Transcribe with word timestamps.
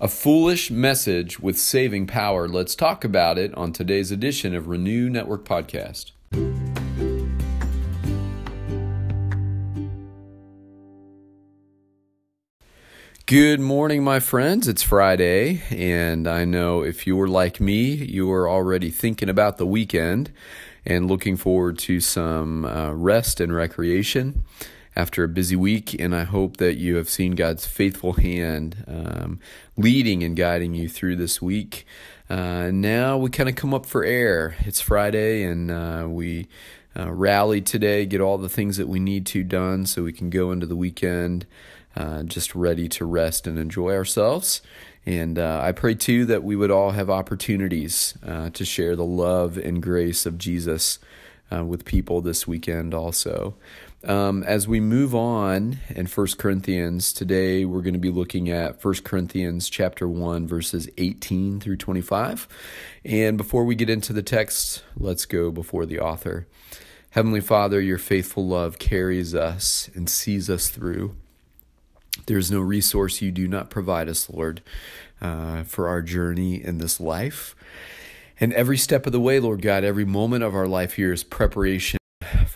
A 0.00 0.06
foolish 0.06 0.70
message 0.70 1.40
with 1.40 1.58
saving 1.58 2.06
power. 2.06 2.46
Let's 2.46 2.76
talk 2.76 3.02
about 3.02 3.36
it 3.36 3.52
on 3.56 3.72
today's 3.72 4.12
edition 4.12 4.54
of 4.54 4.68
Renew 4.68 5.10
Network 5.10 5.44
Podcast. 5.44 6.12
Good 13.26 13.58
morning, 13.58 14.04
my 14.04 14.20
friends. 14.20 14.68
It's 14.68 14.84
Friday, 14.84 15.62
and 15.70 16.28
I 16.28 16.44
know 16.44 16.82
if 16.82 17.04
you 17.04 17.16
were 17.16 17.26
like 17.26 17.60
me, 17.60 17.90
you 17.90 18.30
are 18.30 18.48
already 18.48 18.90
thinking 18.90 19.28
about 19.28 19.58
the 19.58 19.66
weekend 19.66 20.30
and 20.86 21.08
looking 21.08 21.36
forward 21.36 21.76
to 21.80 21.98
some 21.98 22.64
uh, 22.64 22.92
rest 22.92 23.40
and 23.40 23.52
recreation 23.52 24.44
after 24.98 25.22
a 25.22 25.28
busy 25.28 25.54
week, 25.54 25.94
and 26.00 26.12
I 26.12 26.24
hope 26.24 26.56
that 26.56 26.76
you 26.76 26.96
have 26.96 27.08
seen 27.08 27.36
God's 27.36 27.64
faithful 27.64 28.14
hand 28.14 28.84
um, 28.88 29.38
leading 29.76 30.24
and 30.24 30.36
guiding 30.36 30.74
you 30.74 30.88
through 30.88 31.14
this 31.14 31.40
week. 31.40 31.86
Uh, 32.28 32.72
now 32.72 33.16
we 33.16 33.30
kind 33.30 33.48
of 33.48 33.54
come 33.54 33.72
up 33.72 33.86
for 33.86 34.02
air. 34.02 34.56
It's 34.62 34.80
Friday, 34.80 35.44
and 35.44 35.70
uh, 35.70 36.06
we 36.08 36.48
uh, 36.98 37.12
rally 37.12 37.60
today, 37.60 38.06
get 38.06 38.20
all 38.20 38.38
the 38.38 38.48
things 38.48 38.76
that 38.76 38.88
we 38.88 38.98
need 38.98 39.24
to 39.26 39.44
done 39.44 39.86
so 39.86 40.02
we 40.02 40.12
can 40.12 40.30
go 40.30 40.50
into 40.50 40.66
the 40.66 40.74
weekend 40.74 41.46
uh, 41.94 42.24
just 42.24 42.56
ready 42.56 42.88
to 42.88 43.04
rest 43.04 43.46
and 43.46 43.56
enjoy 43.56 43.94
ourselves. 43.94 44.62
And 45.06 45.38
uh, 45.38 45.60
I 45.62 45.70
pray 45.70 45.94
too 45.94 46.26
that 46.26 46.42
we 46.42 46.56
would 46.56 46.72
all 46.72 46.90
have 46.90 47.08
opportunities 47.08 48.18
uh, 48.26 48.50
to 48.50 48.64
share 48.64 48.96
the 48.96 49.04
love 49.04 49.56
and 49.56 49.80
grace 49.80 50.26
of 50.26 50.38
Jesus 50.38 50.98
uh, 51.52 51.64
with 51.64 51.84
people 51.84 52.20
this 52.20 52.46
weekend 52.46 52.94
also. 52.94 53.54
Um, 54.04 54.44
as 54.44 54.68
we 54.68 54.78
move 54.78 55.12
on 55.12 55.78
in 55.88 56.06
1 56.06 56.26
Corinthians, 56.38 57.12
today 57.12 57.64
we're 57.64 57.82
going 57.82 57.94
to 57.94 58.00
be 58.00 58.10
looking 58.10 58.48
at 58.48 58.82
1 58.82 58.94
Corinthians 59.02 59.68
chapter 59.68 60.06
1, 60.06 60.46
verses 60.46 60.88
18 60.98 61.58
through 61.58 61.78
25. 61.78 62.46
And 63.04 63.36
before 63.36 63.64
we 63.64 63.74
get 63.74 63.90
into 63.90 64.12
the 64.12 64.22
text, 64.22 64.84
let's 64.96 65.26
go 65.26 65.50
before 65.50 65.84
the 65.84 65.98
author. 65.98 66.46
Heavenly 67.10 67.40
Father, 67.40 67.80
your 67.80 67.98
faithful 67.98 68.46
love 68.46 68.78
carries 68.78 69.34
us 69.34 69.90
and 69.94 70.08
sees 70.08 70.48
us 70.48 70.68
through. 70.68 71.16
There 72.26 72.38
is 72.38 72.52
no 72.52 72.60
resource 72.60 73.20
you 73.20 73.32
do 73.32 73.48
not 73.48 73.68
provide 73.68 74.08
us, 74.08 74.30
Lord, 74.30 74.62
uh, 75.20 75.64
for 75.64 75.88
our 75.88 76.02
journey 76.02 76.62
in 76.62 76.78
this 76.78 77.00
life. 77.00 77.56
And 78.38 78.52
every 78.52 78.76
step 78.76 79.06
of 79.06 79.12
the 79.12 79.20
way, 79.20 79.40
Lord 79.40 79.60
God, 79.60 79.82
every 79.82 80.04
moment 80.04 80.44
of 80.44 80.54
our 80.54 80.68
life 80.68 80.92
here 80.92 81.12
is 81.12 81.24
preparation 81.24 81.98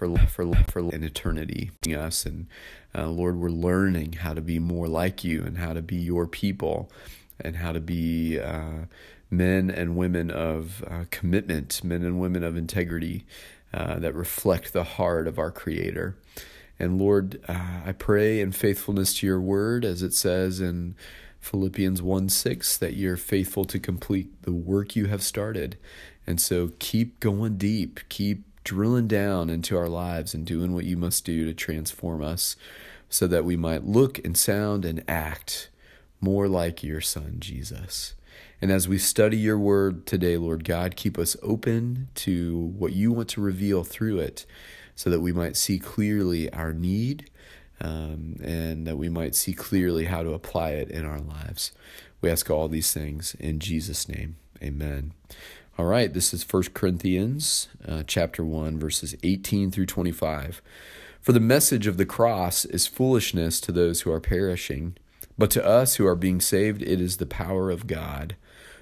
for 0.02 0.26
for 0.26 0.52
for 0.68 0.78
an 0.80 1.04
eternity. 1.04 1.70
Us 1.86 2.26
and 2.26 2.46
uh, 2.94 3.08
Lord, 3.08 3.36
we're 3.36 3.50
learning 3.50 4.14
how 4.14 4.34
to 4.34 4.40
be 4.40 4.58
more 4.58 4.88
like 4.88 5.24
you 5.24 5.42
and 5.44 5.58
how 5.58 5.72
to 5.72 5.82
be 5.82 5.96
your 5.96 6.26
people 6.26 6.90
and 7.40 7.56
how 7.56 7.72
to 7.72 7.80
be 7.80 8.38
uh, 8.38 8.86
men 9.30 9.70
and 9.70 9.96
women 9.96 10.30
of 10.30 10.84
uh, 10.88 11.04
commitment, 11.10 11.82
men 11.84 12.02
and 12.02 12.20
women 12.20 12.42
of 12.42 12.56
integrity 12.56 13.24
uh, 13.72 13.98
that 13.98 14.14
reflect 14.14 14.72
the 14.72 14.84
heart 14.84 15.26
of 15.26 15.38
our 15.38 15.50
Creator. 15.50 16.16
And 16.78 16.98
Lord, 16.98 17.40
uh, 17.48 17.80
I 17.86 17.92
pray 17.92 18.40
in 18.40 18.52
faithfulness 18.52 19.14
to 19.18 19.26
your 19.26 19.40
word, 19.40 19.84
as 19.84 20.02
it 20.02 20.12
says 20.12 20.60
in 20.60 20.94
Philippians 21.40 22.02
1 22.02 22.28
6, 22.28 22.78
that 22.78 22.94
you're 22.94 23.16
faithful 23.16 23.64
to 23.66 23.78
complete 23.78 24.42
the 24.42 24.52
work 24.52 24.96
you 24.96 25.06
have 25.06 25.22
started. 25.22 25.76
And 26.26 26.40
so 26.40 26.72
keep 26.78 27.20
going 27.20 27.56
deep, 27.56 28.00
keep 28.08 28.44
drilling 28.64 29.08
down 29.08 29.50
into 29.50 29.76
our 29.76 29.88
lives 29.88 30.34
and 30.34 30.46
doing 30.46 30.74
what 30.74 30.84
you 30.84 30.96
must 30.96 31.24
do 31.24 31.44
to 31.44 31.54
transform 31.54 32.22
us 32.22 32.56
so 33.08 33.26
that 33.26 33.44
we 33.44 33.56
might 33.56 33.84
look 33.84 34.18
and 34.24 34.36
sound 34.36 34.84
and 34.84 35.04
act 35.08 35.68
more 36.20 36.48
like 36.48 36.82
your 36.82 37.00
Son, 37.00 37.36
Jesus. 37.38 38.14
And 38.60 38.70
as 38.70 38.88
we 38.88 38.96
study 38.96 39.36
your 39.36 39.58
word 39.58 40.06
today, 40.06 40.36
Lord 40.36 40.64
God, 40.64 40.94
keep 40.96 41.18
us 41.18 41.36
open 41.42 42.08
to 42.14 42.72
what 42.78 42.92
you 42.92 43.12
want 43.12 43.28
to 43.30 43.40
reveal 43.40 43.82
through 43.82 44.20
it 44.20 44.46
so 44.94 45.10
that 45.10 45.20
we 45.20 45.32
might 45.32 45.56
see 45.56 45.78
clearly 45.78 46.50
our 46.52 46.72
need 46.72 47.28
um, 47.80 48.36
and 48.42 48.86
that 48.86 48.96
we 48.96 49.08
might 49.08 49.34
see 49.34 49.52
clearly 49.52 50.04
how 50.04 50.22
to 50.22 50.32
apply 50.32 50.70
it 50.70 50.90
in 50.90 51.04
our 51.04 51.18
lives. 51.18 51.72
We 52.20 52.30
ask 52.30 52.48
all 52.48 52.68
these 52.68 52.92
things 52.92 53.34
in 53.40 53.58
Jesus' 53.58 54.08
name. 54.08 54.36
Amen. 54.62 55.12
All 55.78 55.86
right, 55.86 56.12
this 56.12 56.34
is 56.34 56.44
1 56.44 56.64
Corinthians 56.74 57.68
uh, 57.88 58.02
chapter 58.06 58.44
1 58.44 58.78
verses 58.78 59.16
18 59.22 59.70
through 59.70 59.86
25. 59.86 60.60
For 61.22 61.32
the 61.32 61.40
message 61.40 61.86
of 61.86 61.96
the 61.96 62.04
cross 62.04 62.66
is 62.66 62.86
foolishness 62.86 63.58
to 63.62 63.72
those 63.72 64.02
who 64.02 64.12
are 64.12 64.20
perishing, 64.20 64.98
but 65.38 65.50
to 65.52 65.64
us 65.64 65.94
who 65.94 66.06
are 66.06 66.14
being 66.14 66.42
saved 66.42 66.82
it 66.82 67.00
is 67.00 67.16
the 67.16 67.24
power 67.24 67.70
of 67.70 67.86
God. 67.86 68.36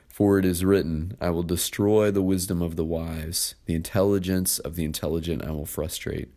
For 0.09 0.37
it 0.41 0.45
is 0.45 0.65
written, 0.65 1.17
I 1.21 1.31
will 1.31 1.45
destroy 1.45 2.11
the 2.11 2.23
wisdom 2.23 2.61
of 2.61 2.75
the 2.75 2.85
wise, 2.85 3.55
the 3.67 3.77
intelligence 3.77 4.59
of 4.59 4.75
the 4.75 4.85
intelligent 4.85 5.45
I 5.45 5.53
will 5.53 5.67
frustrate. 5.67 6.29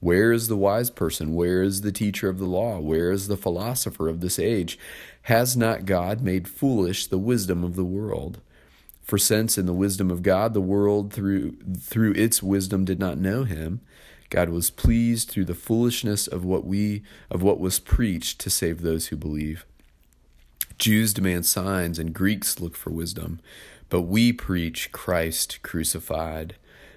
Where 0.00 0.32
is 0.32 0.48
the 0.48 0.56
wise 0.56 0.88
person? 0.88 1.34
Where 1.34 1.62
is 1.62 1.82
the 1.82 1.92
teacher 1.92 2.30
of 2.30 2.38
the 2.38 2.46
law? 2.46 2.78
Where 2.78 3.12
is 3.12 3.28
the 3.28 3.36
philosopher 3.36 4.08
of 4.08 4.22
this 4.22 4.38
age? 4.38 4.78
Has 5.24 5.58
not 5.58 5.84
God 5.84 6.22
made 6.22 6.48
foolish 6.48 7.06
the 7.06 7.18
wisdom 7.18 7.62
of 7.62 7.76
the 7.76 7.84
world? 7.84 8.40
For 9.10 9.18
since 9.18 9.58
in 9.58 9.66
the 9.66 9.72
wisdom 9.72 10.08
of 10.08 10.22
God 10.22 10.54
the 10.54 10.60
world 10.60 11.12
through 11.12 11.56
through 11.80 12.12
its 12.12 12.44
wisdom 12.44 12.84
did 12.84 13.00
not 13.00 13.18
know 13.18 13.42
him, 13.42 13.80
God 14.28 14.50
was 14.50 14.70
pleased 14.70 15.28
through 15.28 15.46
the 15.46 15.54
foolishness 15.56 16.28
of 16.28 16.44
what 16.44 16.64
we 16.64 17.02
of 17.28 17.42
what 17.42 17.58
was 17.58 17.80
preached 17.80 18.38
to 18.38 18.50
save 18.50 18.82
those 18.82 19.08
who 19.08 19.16
believe. 19.16 19.66
Jews 20.78 21.12
demand 21.12 21.44
signs 21.46 21.98
and 21.98 22.14
Greeks 22.14 22.60
look 22.60 22.76
for 22.76 22.90
wisdom, 22.90 23.40
but 23.88 24.02
we 24.02 24.32
preach 24.32 24.92
Christ 24.92 25.58
crucified, 25.62 26.54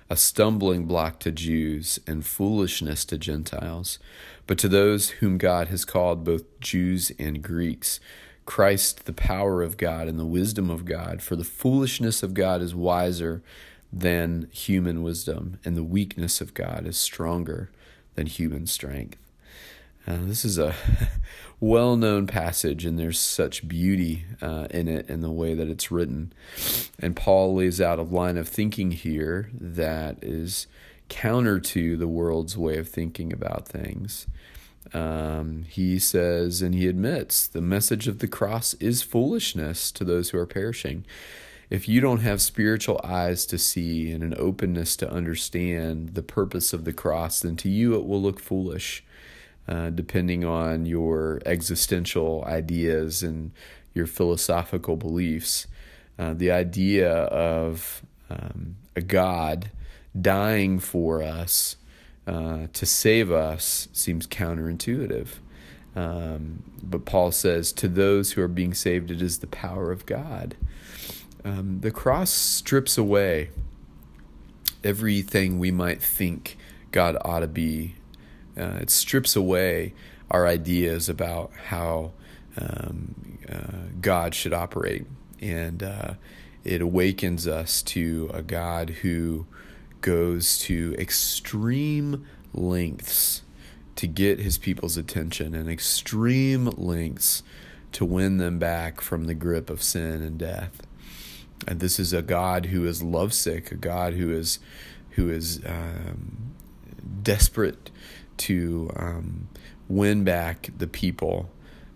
a 0.07 0.15
stumbling 0.15 0.85
block 0.85 1.19
to 1.21 1.31
Jews 1.31 1.97
and 2.05 2.23
foolishness 2.23 3.05
to 3.05 3.17
Gentiles. 3.17 3.97
But 4.45 4.59
to 4.59 4.67
those 4.67 5.09
whom 5.09 5.39
God 5.39 5.69
has 5.69 5.83
called, 5.83 6.23
both 6.23 6.59
Jews 6.59 7.11
and 7.17 7.41
Greeks, 7.41 7.99
Christ, 8.45 9.05
the 9.05 9.13
power 9.13 9.61
of 9.61 9.77
God 9.77 10.07
and 10.07 10.19
the 10.19 10.25
wisdom 10.25 10.69
of 10.69 10.85
God, 10.85 11.21
for 11.21 11.35
the 11.35 11.43
foolishness 11.43 12.23
of 12.23 12.33
God 12.33 12.61
is 12.61 12.75
wiser 12.75 13.41
than 13.91 14.47
human 14.51 15.03
wisdom, 15.03 15.59
and 15.63 15.77
the 15.77 15.83
weakness 15.83 16.41
of 16.41 16.53
God 16.53 16.85
is 16.85 16.97
stronger 16.97 17.69
than 18.15 18.25
human 18.25 18.65
strength. 18.67 19.17
Uh, 20.05 20.17
this 20.21 20.43
is 20.43 20.57
a 20.57 20.75
well 21.59 21.95
known 21.95 22.27
passage, 22.27 22.85
and 22.85 22.99
there's 22.99 23.19
such 23.19 23.67
beauty 23.67 24.25
uh, 24.41 24.67
in 24.71 24.87
it 24.87 25.09
in 25.09 25.21
the 25.21 25.31
way 25.31 25.53
that 25.53 25.69
it's 25.69 25.91
written. 25.91 26.33
And 26.99 27.15
Paul 27.15 27.55
lays 27.55 27.79
out 27.79 27.99
a 27.99 28.03
line 28.03 28.37
of 28.37 28.47
thinking 28.49 28.91
here 28.91 29.49
that 29.53 30.17
is 30.21 30.67
counter 31.07 31.59
to 31.59 31.95
the 31.95 32.07
world's 32.07 32.57
way 32.57 32.77
of 32.77 32.89
thinking 32.89 33.31
about 33.31 33.67
things. 33.67 34.27
Um, 34.93 35.63
he 35.69 35.97
says, 35.99 36.61
and 36.61 36.75
he 36.75 36.87
admits, 36.87 37.47
the 37.47 37.61
message 37.61 38.07
of 38.07 38.19
the 38.19 38.27
cross 38.27 38.73
is 38.75 39.01
foolishness 39.01 39.91
to 39.93 40.03
those 40.03 40.29
who 40.29 40.37
are 40.37 40.45
perishing. 40.45 41.05
If 41.69 41.87
you 41.87 42.01
don't 42.01 42.19
have 42.19 42.41
spiritual 42.41 42.99
eyes 43.03 43.45
to 43.47 43.57
see 43.57 44.11
and 44.11 44.23
an 44.23 44.35
openness 44.37 44.95
to 44.97 45.09
understand 45.09 46.09
the 46.09 46.21
purpose 46.21 46.73
of 46.73 46.85
the 46.85 46.93
cross, 46.93 47.39
then 47.39 47.55
to 47.57 47.69
you 47.69 47.95
it 47.95 48.05
will 48.05 48.21
look 48.21 48.39
foolish 48.39 49.03
uh, 49.67 49.89
depending 49.89 50.43
on 50.43 50.85
your 50.85 51.41
existential 51.45 52.43
ideas 52.45 53.23
and 53.23 53.51
your 53.93 54.05
philosophical 54.05 54.97
beliefs. 54.97 55.67
Uh, 56.19 56.33
the 56.33 56.51
idea 56.51 57.11
of 57.11 58.03
um, 58.29 58.75
a 58.95 59.01
God 59.01 59.71
dying 60.19 60.79
for 60.79 61.23
us 61.23 61.77
uh, 62.27 62.67
to 62.73 62.85
save 62.85 63.31
us 63.31 63.87
seems 63.93 64.27
counterintuitive. 64.27 65.27
Um, 65.95 66.63
but 66.81 67.05
Paul 67.05 67.31
says, 67.31 67.71
to 67.73 67.87
those 67.87 68.31
who 68.31 68.41
are 68.41 68.47
being 68.47 68.73
saved, 68.73 69.11
it 69.11 69.21
is 69.21 69.39
the 69.39 69.47
power 69.47 69.91
of 69.91 70.05
God. 70.05 70.55
Um, 71.45 71.81
the 71.81 71.91
cross 71.91 72.31
strips 72.31 72.97
away 72.97 73.49
everything 74.83 75.59
we 75.59 75.71
might 75.71 76.01
think 76.01 76.57
God 76.91 77.17
ought 77.23 77.41
to 77.41 77.47
be 77.47 77.95
uh, 78.57 78.77
it 78.81 78.89
strips 78.89 79.35
away 79.35 79.93
our 80.29 80.47
ideas 80.47 81.09
about 81.09 81.51
how 81.67 82.11
um, 82.57 83.37
uh, 83.51 83.89
God 83.99 84.35
should 84.35 84.53
operate, 84.53 85.05
and 85.41 85.81
uh, 85.81 86.13
it 86.63 86.81
awakens 86.81 87.47
us 87.47 87.81
to 87.81 88.29
a 88.33 88.41
God 88.41 88.89
who 89.01 89.45
goes 90.03 90.59
to 90.59 90.95
extreme 90.99 92.23
lengths 92.53 93.41
to 93.95 94.05
get 94.05 94.39
his 94.39 94.59
people's 94.59 94.97
attention 94.97 95.55
and 95.55 95.67
extreme 95.69 96.65
lengths 96.77 97.41
to 97.93 98.05
win 98.05 98.37
them 98.37 98.59
back 98.59 99.01
from 99.01 99.25
the 99.25 99.33
grip 99.33 99.69
of 99.69 99.81
sin 99.81 100.21
and 100.21 100.37
death. 100.37 100.81
And 101.67 101.79
this 101.79 101.99
is 101.99 102.11
a 102.11 102.21
God 102.21 102.67
who 102.67 102.85
is 102.85 103.01
lovesick, 103.01 103.71
a 103.71 103.75
God 103.75 104.13
who 104.13 104.31
is 104.31 104.59
who 105.11 105.29
is 105.29 105.61
um, 105.65 106.53
desperate 107.21 107.89
to 108.37 108.91
um, 108.95 109.47
win 109.87 110.23
back 110.23 110.71
the 110.77 110.87
people 110.87 111.49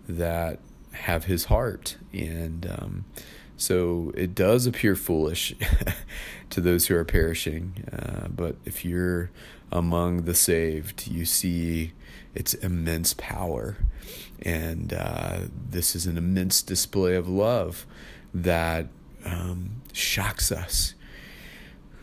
that 0.08 0.60
have 0.92 1.24
his 1.24 1.46
heart. 1.46 1.98
And 2.12 2.66
um, 2.66 3.04
so 3.58 4.12
it 4.14 4.34
does 4.36 4.66
appear 4.66 4.94
foolish 4.94 5.54
to 6.50 6.60
those 6.60 6.86
who 6.86 6.94
are 6.94 7.04
perishing. 7.04 7.84
Uh, 7.92 8.28
but 8.28 8.56
if 8.64 8.84
you're 8.84 9.30
among 9.72 10.22
the 10.22 10.34
saved, 10.34 11.08
you 11.08 11.24
see 11.24 11.92
its 12.34 12.54
immense 12.54 13.14
power. 13.14 13.76
And 14.40 14.94
uh, 14.94 15.40
this 15.70 15.96
is 15.96 16.06
an 16.06 16.16
immense 16.16 16.62
display 16.62 17.16
of 17.16 17.28
love 17.28 17.84
that 18.32 18.86
um, 19.24 19.82
shocks 19.92 20.52
us. 20.52 20.94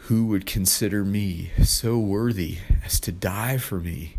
Who 0.07 0.27
would 0.27 0.45
consider 0.45 1.05
me 1.05 1.51
so 1.63 1.97
worthy 1.97 2.59
as 2.83 2.99
to 2.99 3.13
die 3.13 3.57
for 3.57 3.79
me 3.79 4.17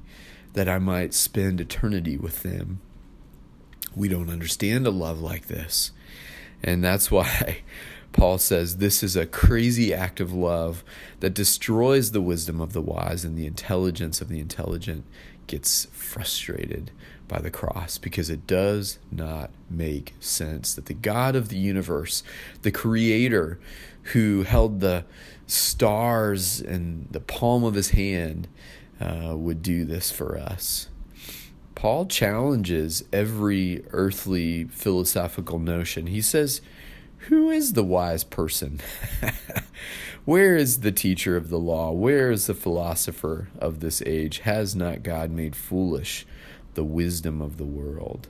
that 0.55 0.69
I 0.69 0.79
might 0.79 1.13
spend 1.13 1.61
eternity 1.61 2.17
with 2.17 2.43
them? 2.43 2.81
We 3.95 4.09
don't 4.09 4.31
understand 4.31 4.87
a 4.87 4.91
love 4.91 5.21
like 5.21 5.47
this. 5.47 5.93
And 6.67 6.85
that's 6.85 7.11
why 7.11 7.59
Paul 8.13 8.39
says 8.39 8.77
this 8.77 9.03
is 9.03 9.17
a 9.17 9.27
crazy 9.27 9.95
act 9.95 10.21
of 10.21 10.33
love 10.33 10.85
that 11.21 11.35
destroys 11.35 12.11
the 12.11 12.21
wisdom 12.21 12.61
of 12.61 12.73
the 12.73 12.83
wise 12.83 13.25
and 13.25 13.37
the 13.37 13.47
intelligence 13.47 14.21
of 14.21 14.29
the 14.29 14.41
intelligent 14.41 15.05
gets 15.47 15.87
frustrated 15.93 16.91
by 17.29 17.39
the 17.41 17.51
cross 17.51 17.99
because 17.99 18.31
it 18.31 18.47
does 18.47 18.99
not 19.11 19.51
make 19.69 20.15
sense 20.21 20.75
that 20.75 20.87
the 20.87 20.95
God 20.95 21.35
of 21.37 21.49
the 21.49 21.59
universe, 21.59 22.23
the 22.63 22.71
creator 22.71 23.59
who 24.13 24.45
held 24.45 24.81
the 24.81 25.05
stars 25.47 26.61
in 26.61 27.09
the 27.11 27.21
palm 27.21 27.65
of 27.65 27.75
his 27.75 27.91
hand, 27.91 28.49
uh, 29.01 29.37
would 29.37 29.63
do 29.63 29.85
this 29.85 30.11
for 30.11 30.39
us. 30.39 30.89
Paul 31.77 32.07
challenges 32.07 33.05
every 33.13 33.85
earthly 33.91 34.65
philosophical 34.65 35.59
notion. 35.59 36.07
He 36.07 36.23
says, 36.23 36.63
Who 37.29 37.51
is 37.51 37.75
the 37.75 37.85
wise 37.85 38.25
person? 38.25 38.81
Where 40.25 40.57
is 40.57 40.81
the 40.81 40.91
teacher 40.91 41.37
of 41.37 41.51
the 41.51 41.59
law? 41.59 41.93
Where 41.93 42.31
is 42.33 42.47
the 42.47 42.55
philosopher 42.55 43.51
of 43.61 43.81
this 43.81 44.03
age? 44.07 44.41
Has 44.41 44.75
not 44.75 45.03
God 45.03 45.31
made 45.31 45.55
foolish 45.55 46.27
the 46.73 46.83
wisdom 46.83 47.43
of 47.43 47.59
the 47.59 47.65
world? 47.65 48.29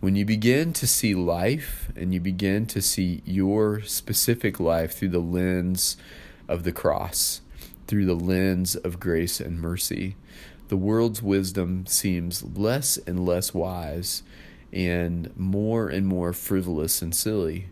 When 0.00 0.16
you 0.16 0.24
begin 0.24 0.72
to 0.72 0.86
see 0.86 1.14
life 1.14 1.92
and 1.94 2.14
you 2.14 2.20
begin 2.20 2.64
to 2.66 2.80
see 2.80 3.22
your 3.26 3.82
specific 3.82 4.58
life 4.58 4.96
through 4.96 5.10
the 5.10 5.18
lens 5.18 5.98
of 6.48 6.64
the 6.64 6.72
cross, 6.72 7.42
through 7.86 8.06
the 8.06 8.14
lens 8.14 8.76
of 8.76 8.98
grace 8.98 9.40
and 9.40 9.60
mercy, 9.60 10.16
the 10.68 10.76
world's 10.76 11.22
wisdom 11.22 11.86
seems 11.86 12.42
less 12.44 12.96
and 12.98 13.24
less 13.24 13.52
wise 13.52 14.22
and 14.72 15.34
more 15.36 15.88
and 15.88 16.06
more 16.06 16.32
frivolous 16.32 17.00
and 17.02 17.14
silly. 17.14 17.68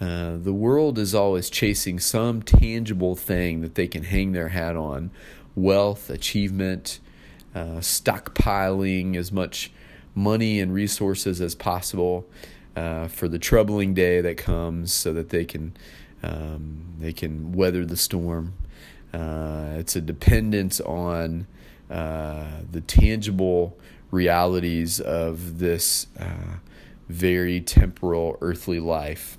Uh, 0.00 0.36
the 0.38 0.52
world 0.52 0.98
is 0.98 1.14
always 1.14 1.50
chasing 1.50 1.98
some 1.98 2.42
tangible 2.42 3.14
thing 3.14 3.60
that 3.60 3.74
they 3.74 3.86
can 3.86 4.04
hang 4.04 4.32
their 4.32 4.48
hat 4.48 4.74
on 4.74 5.10
wealth, 5.54 6.08
achievement, 6.08 7.00
uh, 7.54 7.80
stockpiling 7.80 9.16
as 9.16 9.30
much 9.30 9.70
money 10.14 10.60
and 10.60 10.72
resources 10.72 11.40
as 11.40 11.54
possible 11.54 12.26
uh, 12.76 13.08
for 13.08 13.28
the 13.28 13.38
troubling 13.38 13.92
day 13.92 14.20
that 14.20 14.36
comes 14.36 14.92
so 14.92 15.12
that 15.12 15.28
they 15.28 15.44
can 15.44 15.76
um, 16.22 16.94
they 16.98 17.12
can 17.12 17.52
weather 17.52 17.84
the 17.84 17.96
storm. 17.96 18.54
Uh, 19.12 19.70
it's 19.76 19.96
a 19.96 20.00
dependence 20.00 20.80
on 20.80 21.46
uh, 21.90 22.46
the 22.70 22.80
tangible 22.80 23.76
realities 24.10 25.00
of 25.00 25.58
this 25.58 26.06
uh, 26.18 26.58
very 27.08 27.60
temporal 27.60 28.38
earthly 28.40 28.80
life. 28.80 29.36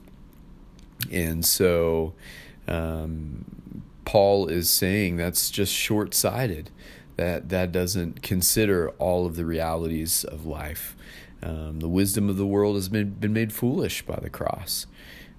And 1.11 1.45
so 1.45 2.13
um, 2.67 3.45
Paul 4.05 4.47
is 4.47 4.69
saying 4.69 5.17
that's 5.17 5.49
just 5.49 5.73
short 5.73 6.13
sighted, 6.13 6.69
that 7.15 7.49
that 7.49 7.71
doesn't 7.71 8.21
consider 8.21 8.89
all 8.91 9.25
of 9.25 9.35
the 9.35 9.45
realities 9.45 10.23
of 10.23 10.45
life. 10.45 10.95
Um, 11.43 11.79
the 11.79 11.89
wisdom 11.89 12.29
of 12.29 12.37
the 12.37 12.45
world 12.45 12.75
has 12.75 12.89
been, 12.89 13.11
been 13.11 13.33
made 13.33 13.51
foolish 13.51 14.05
by 14.05 14.19
the 14.21 14.29
cross. 14.29 14.85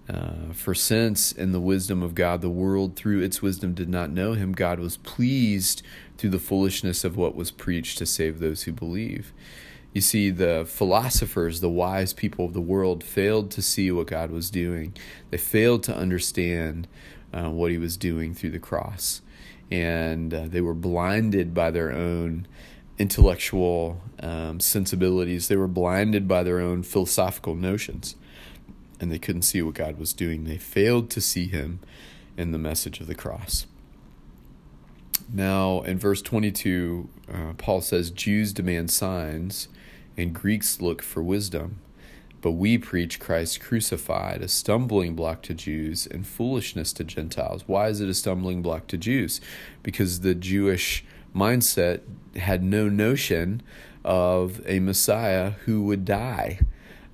Uh, 0.08 0.52
for 0.52 0.74
since 0.74 1.30
in 1.30 1.52
the 1.52 1.60
wisdom 1.60 2.02
of 2.02 2.14
God 2.14 2.40
the 2.40 2.50
world 2.50 2.96
through 2.96 3.22
its 3.22 3.40
wisdom 3.40 3.72
did 3.72 3.88
not 3.88 4.10
know 4.10 4.32
him, 4.32 4.52
God 4.52 4.80
was 4.80 4.96
pleased 4.98 5.82
through 6.18 6.30
the 6.30 6.38
foolishness 6.38 7.04
of 7.04 7.16
what 7.16 7.36
was 7.36 7.50
preached 7.50 7.98
to 7.98 8.06
save 8.06 8.38
those 8.38 8.64
who 8.64 8.72
believe. 8.72 9.32
You 9.92 10.00
see, 10.00 10.30
the 10.30 10.64
philosophers, 10.66 11.60
the 11.60 11.68
wise 11.68 12.12
people 12.12 12.46
of 12.46 12.54
the 12.54 12.60
world, 12.60 13.04
failed 13.04 13.50
to 13.52 13.62
see 13.62 13.92
what 13.92 14.06
God 14.06 14.30
was 14.30 14.50
doing. 14.50 14.94
They 15.30 15.38
failed 15.38 15.82
to 15.84 15.96
understand 15.96 16.88
uh, 17.32 17.50
what 17.50 17.70
He 17.70 17.78
was 17.78 17.96
doing 17.96 18.34
through 18.34 18.50
the 18.50 18.58
cross. 18.58 19.20
And 19.70 20.32
uh, 20.32 20.46
they 20.48 20.60
were 20.60 20.74
blinded 20.74 21.54
by 21.54 21.70
their 21.70 21.92
own 21.92 22.46
intellectual 22.98 24.00
um, 24.20 24.60
sensibilities, 24.60 25.48
they 25.48 25.56
were 25.56 25.66
blinded 25.66 26.28
by 26.28 26.42
their 26.42 26.60
own 26.60 26.82
philosophical 26.82 27.54
notions 27.54 28.16
and 29.02 29.10
they 29.10 29.18
couldn't 29.18 29.42
see 29.42 29.60
what 29.60 29.74
God 29.74 29.98
was 29.98 30.12
doing. 30.12 30.44
They 30.44 30.56
failed 30.56 31.10
to 31.10 31.20
see 31.20 31.48
him 31.48 31.80
in 32.36 32.52
the 32.52 32.58
message 32.58 33.00
of 33.00 33.08
the 33.08 33.16
cross. 33.16 33.66
Now, 35.30 35.80
in 35.82 35.98
verse 35.98 36.22
22, 36.22 37.08
uh, 37.32 37.52
Paul 37.58 37.80
says, 37.80 38.10
Jews 38.10 38.52
demand 38.52 38.92
signs, 38.92 39.66
and 40.16 40.32
Greeks 40.32 40.80
look 40.80 41.02
for 41.02 41.20
wisdom. 41.20 41.80
But 42.40 42.52
we 42.52 42.78
preach 42.78 43.18
Christ 43.18 43.60
crucified, 43.60 44.40
a 44.40 44.48
stumbling 44.48 45.16
block 45.16 45.42
to 45.42 45.54
Jews 45.54 46.06
and 46.06 46.26
foolishness 46.26 46.92
to 46.94 47.04
Gentiles. 47.04 47.64
Why 47.66 47.88
is 47.88 48.00
it 48.00 48.08
a 48.08 48.14
stumbling 48.14 48.62
block 48.62 48.86
to 48.88 48.96
Jews? 48.96 49.40
Because 49.82 50.20
the 50.20 50.34
Jewish 50.34 51.04
mindset 51.34 52.02
had 52.36 52.62
no 52.62 52.88
notion 52.88 53.62
of 54.04 54.60
a 54.66 54.78
Messiah 54.78 55.52
who 55.64 55.82
would 55.82 56.04
die 56.04 56.60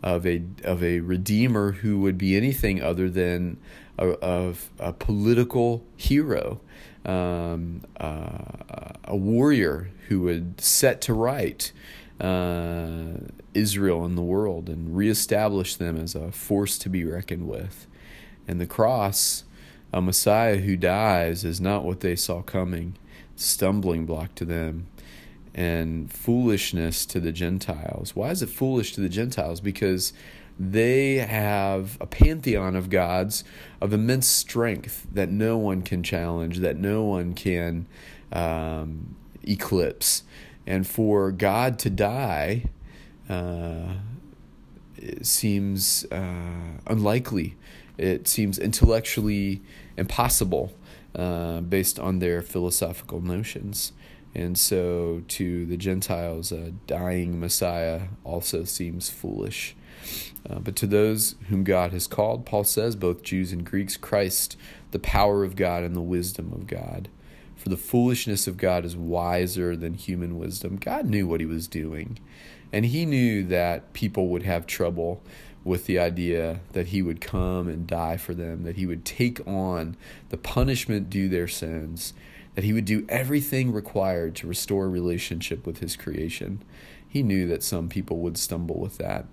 of 0.03 0.27
a 0.27 0.43
of 0.65 0.83
a 0.83 1.01
redeemer 1.01 1.73
who 1.73 1.99
would 2.01 2.19
be 2.19 2.37
anything 2.37 2.83
other 2.83 3.11
than 3.11 3.59
a, 3.99 4.11
of 4.21 4.71
a 4.79 4.93
political 4.93 5.85
hero, 5.97 6.61
um, 7.05 7.83
uh, 7.99 8.93
a 9.05 9.17
warrior 9.17 9.91
who 10.09 10.21
would 10.21 10.61
set 10.61 11.01
to 11.03 11.13
right 11.13 11.73
uh, 12.21 13.19
Israel 13.55 14.05
and 14.05 14.17
the 14.17 14.23
world 14.23 14.69
and 14.69 14.97
reestablish 14.97 15.75
them 15.77 15.97
as 15.97 16.15
a 16.15 16.33
force 16.33 16.79
to 16.79 16.89
be 16.89 17.05
reckoned 17.05 17.49
with. 17.49 17.87
And 18.47 18.61
the 18.61 18.67
cross, 18.67 19.45
a 19.93 20.01
Messiah 20.01 20.59
who 20.59 20.77
dies, 20.77 21.45
is 21.45 21.61
not 21.61 21.85
what 21.85 22.01
they 22.01 22.17
saw 22.17 22.43
coming, 22.43 22.97
stumbling 23.37 24.07
block 24.07 24.35
to 24.37 24.45
them 24.45 24.87
and 25.59 26.13
foolishness 26.13 27.05
to 27.05 27.19
the 27.19 27.33
Gentiles. 27.33 28.15
Why 28.15 28.31
is 28.31 28.43
it 28.43 28.49
foolish 28.49 28.95
to 28.95 29.01
the 29.01 29.09
Gentiles? 29.09 29.61
Because 29.61 30.13
they 30.57 31.17
have 31.17 31.99
a 32.01 32.07
pantheon 32.07 32.77
of 32.77 32.91
gods 32.91 33.43
of 33.81 33.93
immense 33.93 34.29
strength 34.29 35.05
that 35.13 35.31
no 35.31 35.59
one 35.59 35.83
can 35.83 36.05
challenge, 36.05 36.59
that 36.59 36.77
no 36.77 37.03
one 37.03 37.35
can 37.35 37.87
um, 38.31 39.17
eclipse. 39.43 40.23
And 40.65 40.87
for 40.87 41.33
God 41.33 41.81
to 41.81 41.91
die 41.91 42.67
uh, 43.29 43.95
seems 45.23 46.05
uh, 46.13 46.79
unlikely. 46.87 47.57
It 47.97 48.29
seems 48.29 48.61
intellectually 48.61 49.61
impossible 49.97 50.73
uh, 51.17 51.63
based 51.63 51.99
on 51.99 52.21
their 52.21 52.43
philosophical 52.43 53.21
notions. 53.21 53.91
And 54.39 54.57
so 54.57 55.25
to 55.27 55.67
the 55.67 55.77
Gentiles, 55.77 56.53
a 56.53 56.71
dying 56.87 57.41
Messiah 57.41 58.03
also 58.23 58.63
seems 58.63 59.11
foolish. 59.11 59.75
Uh, 60.49 60.61
but 60.61 60.77
to 60.77 60.87
those 60.87 61.35
whom 61.49 61.65
God 61.65 61.91
has 61.91 62.07
called, 62.07 62.47
Paul 62.47 62.63
says, 62.63 62.95
both 62.95 63.25
Jews 63.25 63.51
and 63.53 63.65
Greeks, 63.65 63.97
Christ, 63.97 64.57
the 64.93 65.01
power 65.01 65.43
of 65.43 65.57
God 65.57 65.83
and 65.83 65.97
the 65.97 66.01
wisdom 66.01 66.53
of 66.53 66.69
God. 66.69 67.09
For 67.57 67.69
the 67.69 67.77
foolishness 67.77 68.47
of 68.47 68.57
God 68.57 68.85
is 68.85 68.97
wiser 68.97 69.75
than 69.75 69.95
human 69.95 70.39
wisdom. 70.39 70.77
God 70.77 71.07
knew 71.07 71.27
what 71.27 71.41
he 71.41 71.47
was 71.47 71.67
doing, 71.67 72.21
and 72.73 72.87
he 72.87 73.05
knew 73.05 73.43
that 73.43 73.93
people 73.93 74.29
would 74.29 74.45
have 74.45 74.69
trouble 74.69 75.21
with 75.65 75.87
the 75.87 75.99
idea 75.99 76.61
that 76.75 76.89
he 76.89 77.03
would 77.03 77.21
come 77.21 77.67
and 77.67 77.89
die 77.89 78.17
for 78.17 78.35
them, 78.35 78.63
that 78.63 78.77
he 78.77 78.87
would 78.87 79.05
take 79.05 79.45
on 79.49 79.97
the 80.29 80.37
punishment 80.37 81.11
due 81.11 81.29
their 81.29 81.49
sins, 81.49 82.13
that 82.55 82.65
he 82.65 82.73
would 82.73 82.85
do 82.85 83.05
everything 83.09 83.73
required 83.73 84.35
to 84.37 84.47
restore 84.47 84.89
relationship 84.89 85.67
with 85.67 85.79
his 85.79 85.97
creation. 85.97 86.63
He 87.09 87.23
knew 87.23 87.47
that 87.49 87.63
some 87.63 87.89
people 87.89 88.19
would 88.19 88.37
stumble 88.37 88.79
with 88.79 88.99
that. 88.99 89.27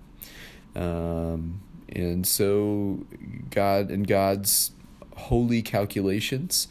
Um, 0.74 1.60
and 1.88 2.26
so, 2.26 3.06
God 3.50 3.90
and 3.90 4.06
God's 4.06 4.72
holy 5.16 5.62
calculations, 5.62 6.68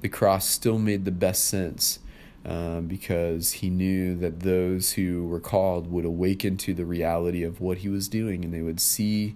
the 0.00 0.08
cross 0.08 0.46
still 0.46 0.78
made 0.78 1.04
the 1.04 1.10
best 1.10 1.44
sense 1.44 1.98
um, 2.46 2.86
because 2.86 3.52
he 3.52 3.70
knew 3.70 4.14
that 4.16 4.40
those 4.40 4.92
who 4.92 5.26
were 5.26 5.40
called 5.40 5.90
would 5.90 6.04
awaken 6.04 6.56
to 6.58 6.74
the 6.74 6.84
reality 6.84 7.42
of 7.42 7.60
what 7.60 7.78
he 7.78 7.88
was 7.88 8.06
doing 8.06 8.44
and 8.44 8.54
they 8.54 8.62
would 8.62 8.80
see 8.80 9.34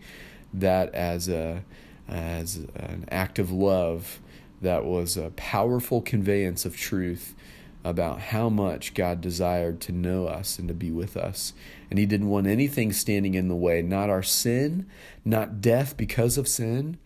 that 0.54 0.94
as 0.94 1.28
a 1.28 1.64
as 2.08 2.56
an 2.74 3.04
act 3.10 3.38
of 3.38 3.52
love 3.52 4.20
that 4.60 4.84
was 4.84 5.16
a 5.16 5.30
powerful 5.30 6.00
conveyance 6.00 6.64
of 6.64 6.76
truth 6.76 7.34
about 7.82 8.20
how 8.20 8.48
much 8.48 8.92
God 8.94 9.20
desired 9.20 9.80
to 9.82 9.92
know 9.92 10.26
us 10.26 10.58
and 10.58 10.68
to 10.68 10.74
be 10.74 10.90
with 10.90 11.16
us. 11.16 11.54
And 11.88 11.98
He 11.98 12.06
didn't 12.06 12.28
want 12.28 12.46
anything 12.46 12.92
standing 12.92 13.34
in 13.34 13.48
the 13.48 13.56
way, 13.56 13.80
not 13.80 14.10
our 14.10 14.22
sin, 14.22 14.86
not 15.24 15.60
death 15.60 15.96
because 15.96 16.36
of 16.36 16.46
sin. 16.46 16.98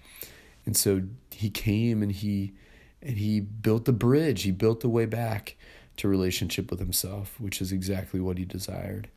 And 0.67 0.77
so 0.77 1.03
He 1.31 1.51
came 1.51 2.03
and 2.03 2.11
He 2.13 2.55
and 3.01 3.19
He 3.19 3.41
built 3.41 3.85
the 3.85 3.93
bridge. 3.93 4.43
He 4.43 4.51
built 4.51 4.81
the 4.81 4.89
way 4.89 5.07
back 5.07 5.57
to 5.99 6.09
relationship 6.09 6.71
with 6.71 6.81
Himself, 6.81 7.39
which 7.39 7.61
is 7.61 7.71
exactly 7.71 8.19
what 8.19 8.39
He 8.39 8.45
desired. 8.45 9.09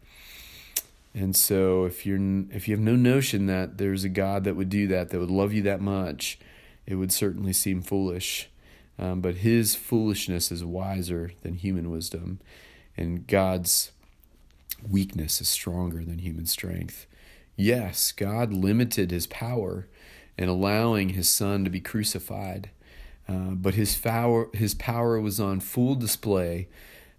And 1.16 1.36
so 1.36 1.86
if 1.86 2.06
you're 2.06 2.20
if 2.52 2.68
you 2.68 2.76
have 2.76 2.84
no 2.84 2.96
notion 2.96 3.48
that 3.48 3.80
there's 3.80 4.04
a 4.04 4.10
God 4.10 4.44
that 4.44 4.56
would 4.56 4.70
do 4.70 4.88
that, 4.90 5.10
that 5.10 5.20
would 5.20 5.32
love 5.32 5.54
you 5.54 5.64
that 5.64 5.82
much, 5.82 6.38
it 6.88 6.96
would 6.96 7.12
certainly 7.12 7.54
seem 7.54 7.82
foolish. 7.82 8.50
Um, 8.98 9.22
but 9.22 9.36
his 9.36 9.76
foolishness 9.76 10.52
is 10.52 10.66
wiser 10.66 11.32
than 11.44 11.54
human 11.54 11.92
wisdom, 11.92 12.40
and 12.96 13.28
God's 13.28 13.92
weakness 14.90 15.40
is 15.40 15.48
stronger 15.48 16.04
than 16.04 16.20
human 16.20 16.48
strength. 16.48 17.06
Yes, 17.56 18.12
God 18.12 18.54
limited 18.54 19.12
his 19.12 19.28
power 19.28 19.88
in 20.38 20.50
allowing 20.50 21.10
his 21.10 21.30
son 21.30 21.64
to 21.64 21.70
be 21.70 21.80
crucified, 21.80 22.72
uh, 23.28 23.52
but 23.52 23.76
his 23.76 23.96
power, 23.98 24.50
his 24.54 24.74
power 24.74 25.20
was 25.20 25.40
on 25.40 25.60
full 25.60 25.94
display 25.94 26.68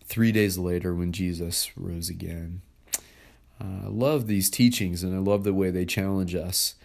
three 0.05 0.33
days 0.33 0.59
later 0.59 0.95
when 0.95 1.13
Jesus 1.13 1.71
rose 1.77 2.09
again. 2.09 2.63
Uh, 3.61 3.85
I 3.85 3.89
love 3.89 4.27
these 4.27 4.51
teachings 4.51 5.03
and 5.03 5.15
I 5.15 5.19
love 5.19 5.45
the 5.45 5.55
way 5.55 5.71
they 5.71 5.85
challenge 5.85 6.35
us. 6.35 6.77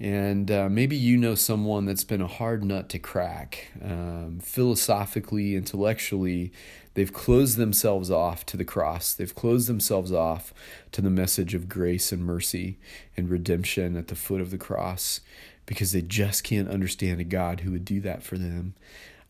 And 0.00 0.50
uh, 0.50 0.68
maybe 0.68 0.96
you 0.96 1.16
know 1.16 1.34
someone 1.34 1.84
that's 1.84 2.04
been 2.04 2.20
a 2.22 2.26
hard 2.26 2.64
nut 2.64 2.88
to 2.90 2.98
crack. 2.98 3.68
Um, 3.80 4.40
philosophically, 4.42 5.54
intellectually, 5.54 6.52
they've 6.94 7.12
closed 7.12 7.56
themselves 7.56 8.10
off 8.10 8.44
to 8.46 8.56
the 8.56 8.64
cross. 8.64 9.14
They've 9.14 9.34
closed 9.34 9.68
themselves 9.68 10.10
off 10.10 10.52
to 10.92 11.00
the 11.00 11.10
message 11.10 11.54
of 11.54 11.68
grace 11.68 12.10
and 12.10 12.24
mercy 12.24 12.78
and 13.16 13.30
redemption 13.30 13.96
at 13.96 14.08
the 14.08 14.16
foot 14.16 14.40
of 14.40 14.50
the 14.50 14.58
cross 14.58 15.20
because 15.66 15.92
they 15.92 16.02
just 16.02 16.42
can't 16.42 16.68
understand 16.68 17.20
a 17.20 17.24
God 17.24 17.60
who 17.60 17.70
would 17.70 17.84
do 17.84 18.00
that 18.00 18.22
for 18.22 18.36
them. 18.36 18.74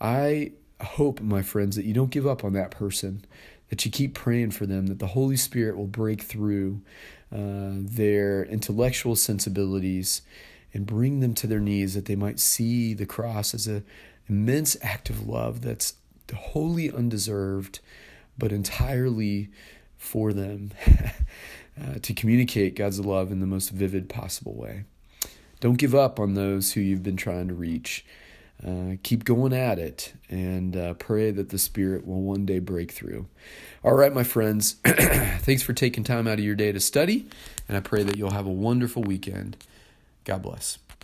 I 0.00 0.52
hope, 0.80 1.20
my 1.20 1.42
friends, 1.42 1.76
that 1.76 1.84
you 1.84 1.94
don't 1.94 2.10
give 2.10 2.26
up 2.26 2.44
on 2.44 2.52
that 2.54 2.70
person, 2.70 3.24
that 3.68 3.84
you 3.84 3.90
keep 3.90 4.14
praying 4.14 4.52
for 4.52 4.66
them, 4.66 4.86
that 4.86 4.98
the 4.98 5.08
Holy 5.08 5.36
Spirit 5.36 5.76
will 5.76 5.86
break 5.86 6.22
through 6.22 6.80
uh, 7.32 7.72
their 7.74 8.44
intellectual 8.44 9.16
sensibilities 9.16 10.22
and 10.72 10.86
bring 10.86 11.20
them 11.20 11.34
to 11.34 11.46
their 11.46 11.60
knees 11.60 11.94
that 11.94 12.06
they 12.06 12.16
might 12.16 12.40
see 12.40 12.94
the 12.94 13.06
cross 13.06 13.54
as 13.54 13.66
an 13.66 13.84
immense 14.28 14.76
act 14.82 15.10
of 15.10 15.28
love 15.28 15.62
that's 15.62 15.94
wholly 16.34 16.90
undeserved 16.90 17.80
but 18.38 18.52
entirely 18.52 19.50
for 19.98 20.32
them 20.32 20.72
uh, 21.80 21.94
to 22.00 22.12
communicate 22.14 22.74
God's 22.74 23.00
love 23.00 23.30
in 23.30 23.40
the 23.40 23.46
most 23.46 23.70
vivid 23.70 24.08
possible 24.08 24.54
way. 24.54 24.84
Don't 25.60 25.78
give 25.78 25.94
up 25.94 26.18
on 26.18 26.34
those 26.34 26.72
who 26.72 26.80
you've 26.80 27.02
been 27.02 27.16
trying 27.16 27.48
to 27.48 27.54
reach. 27.54 28.04
Uh, 28.66 28.96
keep 29.02 29.24
going 29.24 29.52
at 29.52 29.78
it 29.78 30.12
and 30.28 30.76
uh, 30.76 30.94
pray 30.94 31.30
that 31.32 31.48
the 31.48 31.58
Spirit 31.58 32.06
will 32.06 32.22
one 32.22 32.46
day 32.46 32.60
break 32.60 32.92
through. 32.92 33.26
All 33.82 33.94
right, 33.94 34.12
my 34.12 34.22
friends, 34.22 34.76
thanks 34.84 35.62
for 35.62 35.72
taking 35.72 36.04
time 36.04 36.28
out 36.28 36.38
of 36.38 36.44
your 36.44 36.54
day 36.54 36.70
to 36.70 36.78
study, 36.78 37.28
and 37.68 37.76
I 37.76 37.80
pray 37.80 38.04
that 38.04 38.16
you'll 38.16 38.30
have 38.30 38.46
a 38.46 38.52
wonderful 38.52 39.02
weekend. 39.02 39.56
God 40.24 40.42
bless. 40.42 40.78